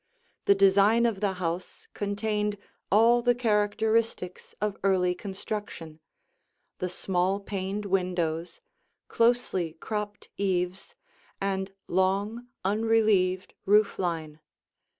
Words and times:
The 0.45 0.55
design 0.55 1.05
of 1.05 1.19
the 1.19 1.33
house 1.33 1.87
contained 1.93 2.57
all 2.91 3.21
the 3.21 3.35
characteristics 3.35 4.55
of 4.59 4.75
early 4.83 5.13
construction, 5.13 5.99
the 6.79 6.89
small 6.89 7.39
paned 7.39 7.85
windows, 7.85 8.61
closely 9.09 9.73
cropped 9.73 10.31
eaves, 10.37 10.95
and 11.39 11.71
long, 11.87 12.47
unrelieved, 12.65 13.53
roof 13.67 13.99
line. 13.99 14.39